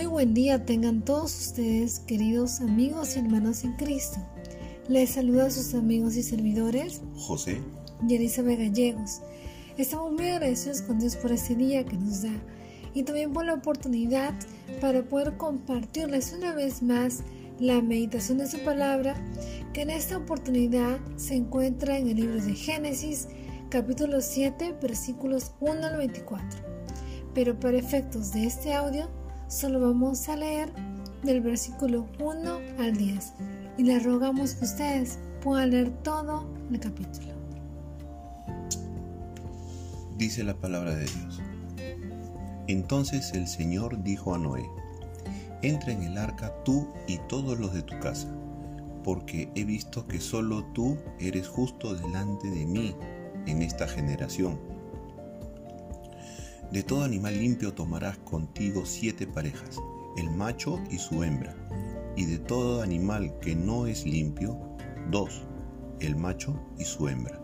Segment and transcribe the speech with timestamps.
[0.00, 4.18] Muy buen día tengan todos ustedes, queridos amigos y hermanos en Cristo.
[4.88, 7.60] Les saluda a sus amigos y servidores José
[8.08, 9.20] y Elizabeth Gallegos.
[9.76, 12.32] Estamos muy agradecidos con Dios por este día que nos da
[12.94, 14.32] y también por la oportunidad
[14.80, 17.18] para poder compartirles una vez más
[17.58, 19.22] la meditación de su palabra
[19.74, 23.28] que en esta oportunidad se encuentra en el libro de Génesis
[23.68, 26.48] capítulo 7 versículos 1 al 24.
[27.34, 29.19] Pero para efectos de este audio
[29.50, 30.72] solo vamos a leer
[31.24, 33.32] del versículo 1 al 10
[33.78, 37.34] y les rogamos que ustedes puedan leer todo el capítulo.
[40.16, 41.40] Dice la palabra de Dios.
[42.68, 44.64] Entonces el Señor dijo a Noé,
[45.62, 48.28] entra en el arca tú y todos los de tu casa,
[49.02, 52.94] porque he visto que solo tú eres justo delante de mí
[53.46, 54.69] en esta generación
[56.72, 59.76] de todo animal limpio tomarás contigo siete parejas,
[60.16, 61.56] el macho y su hembra,
[62.16, 64.56] y de todo animal que no es limpio,
[65.10, 65.42] dos,
[65.98, 67.40] el macho y su hembra.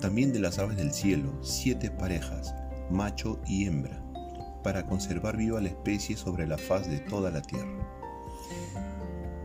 [0.00, 2.52] También de las aves del cielo, siete parejas,
[2.90, 4.02] macho y hembra,
[4.64, 7.78] para conservar viva la especie sobre la faz de toda la tierra.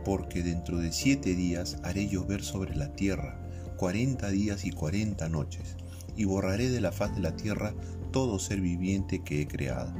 [0.04, 3.40] Porque dentro de siete días haré llover sobre la tierra,
[3.76, 5.76] cuarenta días y cuarenta noches,
[6.16, 7.74] y borraré de la faz de la tierra
[8.12, 9.92] todo ser viviente que he creado.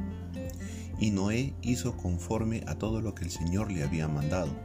[0.99, 4.55] Y Noé hizo conforme a todo lo que el Señor le había mandado.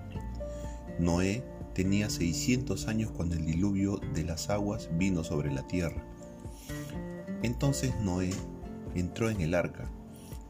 [1.00, 1.42] Noé
[1.74, 6.04] tenía 600 años cuando el diluvio de las aguas vino sobre la tierra.
[7.42, 8.30] Entonces Noé
[8.94, 9.90] entró en el arca,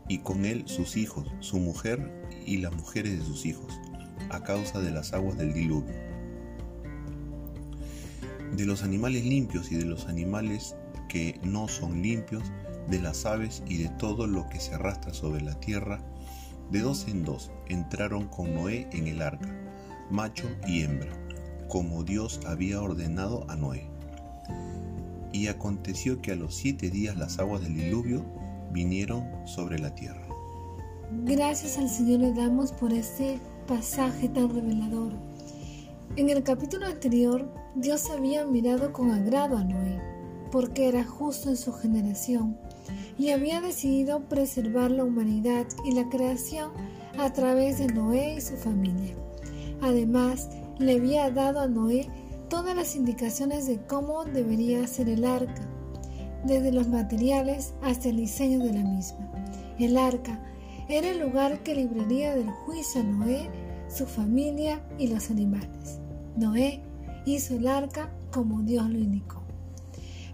[0.09, 3.79] y con él sus hijos, su mujer y las mujeres de sus hijos,
[4.31, 5.95] a causa de las aguas del diluvio.
[8.57, 10.75] De los animales limpios y de los animales
[11.09, 12.43] que no son limpios,
[12.89, 16.01] de las aves y de todo lo que se arrastra sobre la tierra,
[16.71, 19.55] de dos en dos entraron con Noé en el arca,
[20.11, 21.13] macho y hembra,
[21.69, 23.87] como Dios había ordenado a Noé.
[25.33, 28.25] Y aconteció que a los siete días las aguas del diluvio
[28.73, 30.27] vinieron sobre la tierra.
[31.25, 35.13] Gracias al Señor le damos por este pasaje tan revelador.
[36.17, 40.01] En el capítulo anterior, Dios había mirado con agrado a Noé,
[40.51, 42.59] porque era justo en su generación
[43.19, 46.71] y había decidido preservar la humanidad y la creación
[47.19, 49.15] a través de Noé y su familia.
[49.81, 52.09] Además, le había dado a Noé
[52.49, 55.69] todas las indicaciones de cómo debería ser el arca,
[56.45, 59.33] desde los materiales hasta el diseño de la misma.
[59.79, 60.41] El arca
[60.89, 63.51] era el lugar que libraría del juicio a Noé,
[63.89, 65.99] su familia y los animales.
[66.37, 66.83] Noé
[67.27, 69.38] hizo el arca como Dios lo indicó.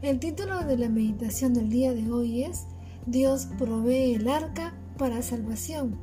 [0.04, 2.66] El título de la meditación del día de hoy es
[3.06, 5.98] Dios provee el arca para salvación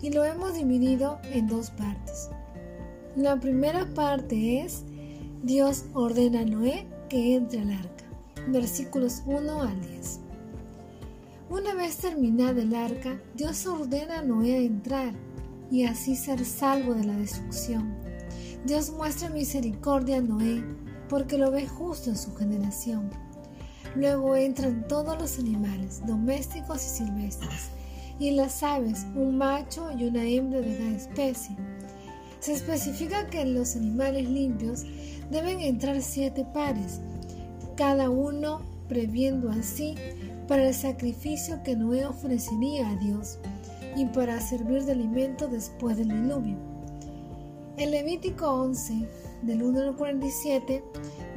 [0.00, 2.30] y lo hemos dividido en dos partes.
[3.14, 4.84] La primera parte es
[5.42, 8.04] Dios ordena a Noé que entre al arca.
[8.48, 10.20] Versículos 1 al 10.
[11.50, 15.12] Una vez terminada el arca, Dios ordena a Noé a entrar
[15.70, 17.94] y así ser salvo de la destrucción.
[18.64, 20.64] Dios muestra misericordia a Noé
[21.10, 23.10] porque lo ve justo en su generación
[23.94, 27.70] Luego entran todos los animales, domésticos y silvestres,
[28.18, 31.56] y las aves, un macho y una hembra de cada especie.
[32.40, 34.84] Se especifica que en los animales limpios
[35.30, 37.00] deben entrar siete pares,
[37.76, 39.94] cada uno previendo así
[40.48, 43.38] para el sacrificio que Noé ofrecería a Dios
[43.96, 46.56] y para servir de alimento después del diluvio.
[47.76, 49.08] El Levítico 11,
[49.42, 50.82] del 1 al 47,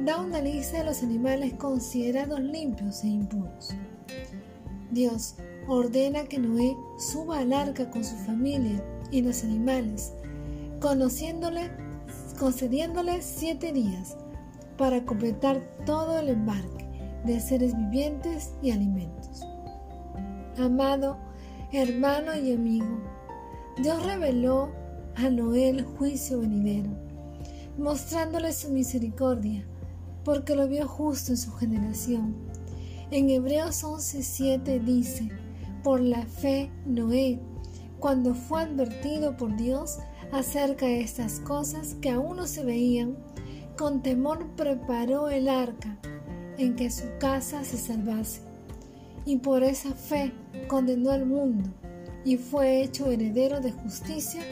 [0.04, 3.74] da una lista de los animales considerados limpios e impuros.
[4.90, 5.34] Dios
[5.68, 10.12] ordena que Noé suba al arca con su familia y los animales,
[10.80, 11.70] concediéndole
[13.22, 14.16] siete días
[14.78, 16.86] para completar todo el embarque
[17.24, 19.42] de seres vivientes y alimentos.
[20.58, 21.18] Amado
[21.72, 23.00] hermano y amigo,
[23.82, 24.70] Dios reveló
[25.16, 26.90] a Noé el juicio venidero,
[27.78, 29.66] mostrándole su misericordia
[30.24, 32.34] porque lo vio justo en su generación.
[33.10, 35.30] En Hebreos 11:7 dice,
[35.84, 37.38] por la fe Noé,
[38.00, 39.98] cuando fue advertido por Dios
[40.32, 43.16] acerca de estas cosas que aún no se veían,
[43.78, 45.96] con temor preparó el arca
[46.58, 48.40] en que su casa se salvase.
[49.24, 50.32] Y por esa fe
[50.66, 51.70] condenó al mundo
[52.24, 54.42] y fue hecho heredero de justicia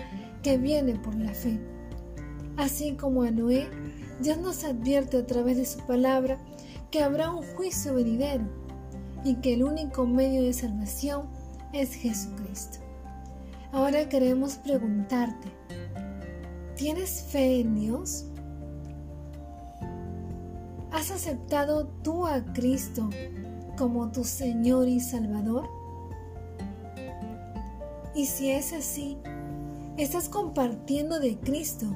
[0.42, 1.58] que viene por la fe.
[2.56, 3.68] Así como a Noé
[4.20, 6.38] Dios nos advierte a través de su palabra
[6.90, 8.44] que habrá un juicio venidero
[9.24, 11.28] y que el único medio de salvación
[11.72, 12.78] es Jesucristo.
[13.72, 15.48] Ahora queremos preguntarte,
[16.76, 18.26] ¿tienes fe en Dios?
[20.92, 23.10] ¿Has aceptado tú a Cristo
[23.76, 25.68] como tu Señor y Salvador?
[28.14, 29.18] Y si es así,
[29.96, 31.86] ¿estás compartiendo de Cristo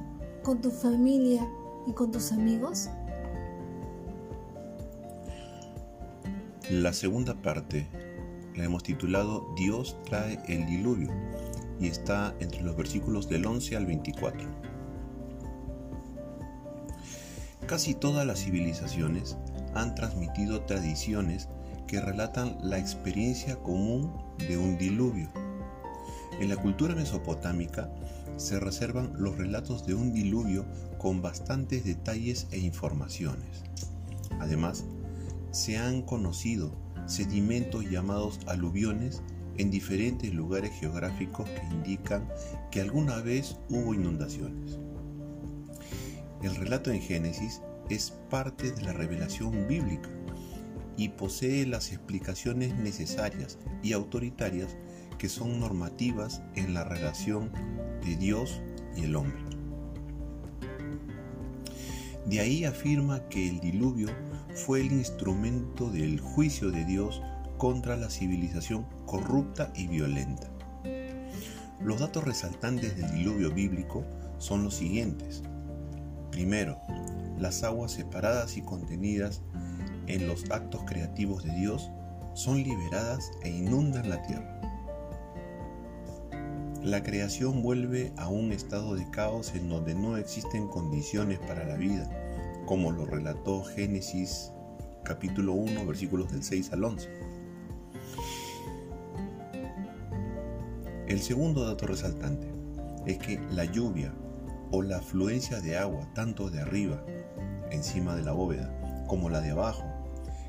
[0.43, 1.47] con tu familia
[1.87, 2.89] y con tus amigos?
[6.71, 7.89] La segunda parte
[8.55, 11.11] la hemos titulado Dios trae el diluvio
[11.81, 14.49] y está entre los versículos del 11 al 24.
[17.67, 19.37] Casi todas las civilizaciones
[19.75, 21.49] han transmitido tradiciones
[21.87, 25.31] que relatan la experiencia común de un diluvio.
[26.41, 27.91] En la cultura mesopotámica
[28.39, 30.65] se reservan los relatos de un diluvio
[30.97, 33.65] con bastantes detalles e informaciones.
[34.41, 34.85] Además,
[35.51, 36.73] se han conocido
[37.07, 39.23] sedimentos llamados aluviones
[39.57, 42.29] en diferentes lugares geográficos que indican
[42.71, 44.79] que alguna vez hubo inundaciones.
[46.43, 47.61] El relato en Génesis
[47.91, 50.09] es parte de la revelación bíblica
[50.97, 54.77] y posee las explicaciones necesarias y autoritarias
[55.19, 57.51] que son normativas en la relación
[58.05, 58.63] de Dios
[58.97, 59.39] y el hombre.
[62.27, 64.09] De ahí afirma que el diluvio
[64.55, 67.23] fue el instrumento del juicio de Dios
[67.57, 70.49] contra la civilización corrupta y violenta.
[71.81, 74.05] Los datos resaltantes del diluvio bíblico
[74.39, 75.43] son los siguientes.
[76.31, 76.79] Primero,
[77.39, 79.43] las aguas separadas y contenidas
[80.07, 81.91] en los actos creativos de Dios
[82.35, 84.68] son liberadas e inundan la tierra.
[86.85, 91.75] La creación vuelve a un estado de caos en donde no existen condiciones para la
[91.75, 92.09] vida,
[92.67, 94.53] como lo relató Génesis
[95.03, 97.09] capítulo 1 versículos del 6 al 11.
[101.09, 102.47] El segundo dato resaltante
[103.07, 104.15] es que la lluvia
[104.71, 107.03] o la afluencia de agua, tanto de arriba,
[107.73, 109.85] encima de la bóveda, como la de abajo,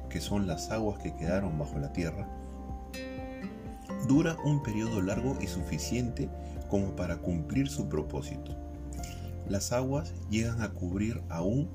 [0.09, 2.29] que son las aguas que quedaron bajo la tierra,
[4.09, 6.29] dura un periodo largo y suficiente
[6.67, 8.57] como para cumplir su propósito.
[9.47, 11.69] Las aguas llegan a cubrir aún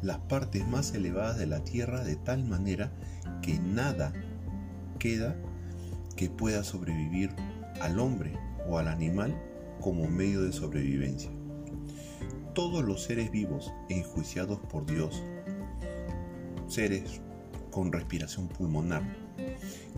[0.00, 2.90] las partes más elevadas de la tierra de tal manera
[3.42, 4.14] que nada
[4.98, 5.36] queda
[6.16, 7.30] que pueda sobrevivir
[7.82, 8.32] al hombre
[8.66, 9.38] o al animal
[9.82, 11.30] como medio de sobrevivencia.
[12.54, 15.22] Todos los seres vivos enjuiciados por Dios,
[16.66, 17.20] seres
[17.74, 19.02] con respiración pulmonar,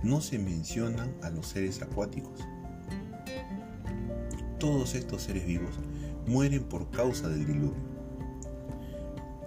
[0.02, 2.40] no se mencionan a los seres acuáticos.
[4.58, 5.78] Todos estos seres vivos
[6.26, 7.74] mueren por causa del diluvio.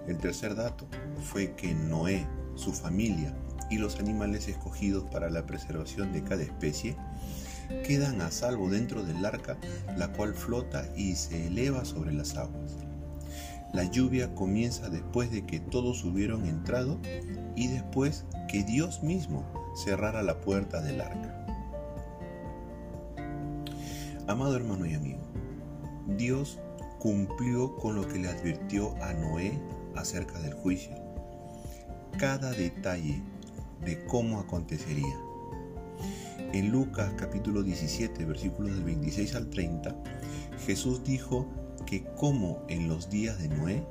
[0.06, 0.86] El tercer dato
[1.20, 2.24] fue que Noé,
[2.54, 3.34] su familia
[3.68, 6.96] y los animales escogidos para la preservación de cada especie
[7.84, 9.58] quedan a salvo dentro del arca,
[9.96, 12.76] la cual flota y se eleva sobre las aguas.
[13.72, 16.98] La lluvia comienza después de que todos hubieron entrado
[17.60, 21.44] y después que Dios mismo cerrara la puerta del arca.
[24.26, 25.20] Amado hermano y amigo,
[26.16, 26.58] Dios
[27.00, 29.60] cumplió con lo que le advirtió a Noé
[29.94, 30.94] acerca del juicio.
[32.18, 33.22] Cada detalle
[33.84, 35.20] de cómo acontecería.
[36.54, 39.94] En Lucas capítulo 17 versículos del 26 al 30,
[40.64, 41.46] Jesús dijo
[41.84, 43.86] que como en los días de Noé,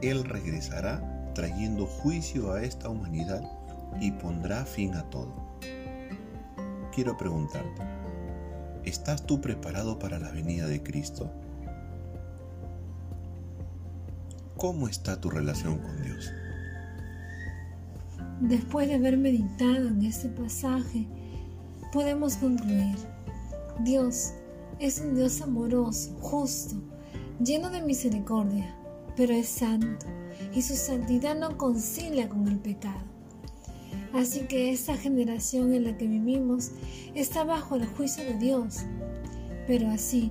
[0.00, 3.42] Él regresará trayendo juicio a esta humanidad
[4.00, 5.32] y pondrá fin a todo.
[6.94, 7.82] Quiero preguntarte,
[8.84, 11.30] ¿estás tú preparado para la venida de Cristo?
[14.56, 16.32] ¿Cómo está tu relación con Dios?
[18.40, 21.06] Después de haber meditado en este pasaje,
[21.92, 22.96] podemos concluir,
[23.80, 24.32] Dios
[24.78, 26.76] es un Dios amoroso, justo,
[27.40, 28.74] lleno de misericordia,
[29.16, 30.06] pero es santo
[30.54, 33.02] y su santidad no concilia con el pecado.
[34.12, 36.70] Así que esta generación en la que vivimos
[37.14, 38.84] está bajo el juicio de Dios.
[39.66, 40.30] Pero así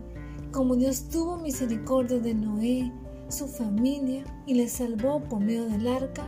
[0.51, 2.91] como Dios tuvo misericordia de Noé,
[3.27, 6.27] su familia y le salvó por medio del arca,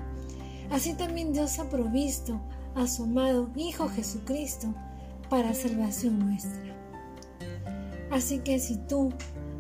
[0.72, 2.42] así también Dios ha provisto
[2.74, 4.74] a su amado Hijo Jesucristo
[5.30, 6.76] para salvación nuestra.
[8.12, 9.14] Así que si tú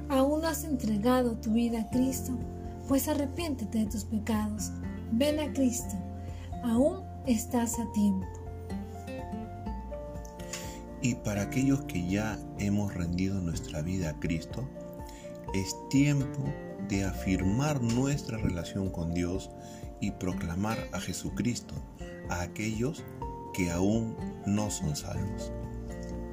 [0.09, 2.33] aún no has entregado tu vida a Cristo,
[2.87, 4.71] pues arrepiéntete de tus pecados,
[5.11, 5.95] ven a Cristo,
[6.63, 8.25] aún estás a tiempo.
[11.01, 14.67] Y para aquellos que ya hemos rendido nuestra vida a Cristo,
[15.53, 16.43] es tiempo
[16.89, 19.51] de afirmar nuestra relación con Dios
[20.01, 21.75] y proclamar a Jesucristo
[22.29, 23.03] a aquellos
[23.53, 24.15] que aún
[24.45, 25.51] no son salvos.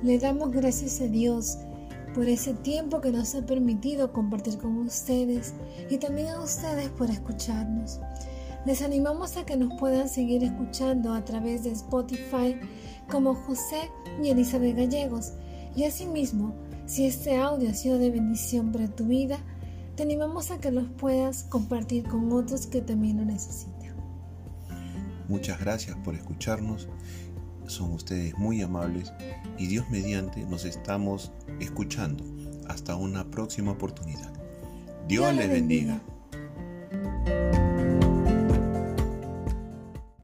[0.03, 1.59] Le damos gracias a Dios
[2.15, 5.55] por ese tiempo que nos ha permitido compartir con ustedes
[5.91, 8.01] y también a ustedes por escucharnos.
[8.65, 12.57] Les animamos a que nos puedan seguir escuchando a través de Spotify
[13.11, 13.91] como José
[14.23, 15.33] y Elizabeth Gallegos.
[15.75, 16.55] Y asimismo,
[16.87, 19.39] si este audio ha sido de bendición para tu vida,
[19.97, 23.97] te animamos a que los puedas compartir con otros que también lo necesitan.
[25.29, 26.89] Muchas gracias por escucharnos.
[27.67, 29.13] Son ustedes muy amables
[29.59, 32.25] y Dios mediante nos estamos escuchando.
[32.69, 34.33] Hasta una próxima oportunidad.
[35.09, 36.01] Dios, les bendiga.